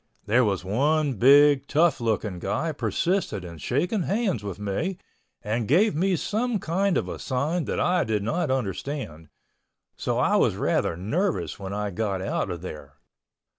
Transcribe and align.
There 0.25 0.43
was 0.43 0.65
one 0.65 1.13
big 1.13 1.67
tough 1.67 2.01
looking 2.01 2.39
guy 2.39 2.71
persisted 2.71 3.45
in 3.45 3.59
shaking 3.59 4.01
hands 4.01 4.43
with 4.43 4.57
me 4.57 4.97
and 5.43 5.67
gave 5.67 5.93
me 5.93 6.15
some 6.15 6.57
kind 6.57 6.97
of 6.97 7.07
a 7.07 7.19
sign 7.19 7.65
that 7.65 7.79
I 7.79 8.03
did 8.03 8.23
not 8.23 8.49
understand, 8.49 9.29
so 9.95 10.17
I 10.17 10.37
was 10.37 10.55
rather 10.55 10.97
nervous 10.97 11.59
when 11.59 11.71
I 11.71 11.91
got 11.91 12.19
out 12.19 12.49
of 12.49 12.63
there. 12.63 12.95